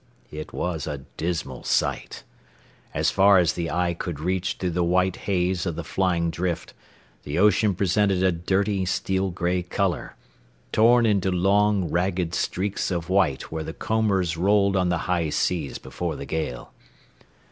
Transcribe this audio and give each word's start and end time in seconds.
It 0.31 0.51
was 0.51 0.87
a 0.87 1.01
dismal 1.15 1.63
sight. 1.63 2.23
As 2.91 3.11
far 3.11 3.37
as 3.37 3.53
the 3.53 3.69
eye 3.69 3.93
could 3.93 4.19
reach 4.19 4.55
through 4.55 4.71
the 4.71 4.83
white 4.83 5.15
haze 5.15 5.67
of 5.67 5.75
the 5.75 5.83
flying 5.83 6.31
drift 6.31 6.73
the 7.21 7.37
ocean 7.37 7.75
presented 7.75 8.23
a 8.23 8.31
dirty 8.31 8.83
steel 8.85 9.29
gray 9.29 9.61
color, 9.61 10.15
torn 10.71 11.05
into 11.05 11.29
long, 11.31 11.87
ragged 11.91 12.33
streaks 12.33 12.89
of 12.89 13.09
white 13.09 13.51
where 13.51 13.63
the 13.63 13.73
combers 13.73 14.37
rolled 14.37 14.75
on 14.75 14.89
the 14.89 14.97
high 15.05 15.29
seas 15.29 15.77
before 15.77 16.15
the 16.15 16.25
gale. 16.25 16.73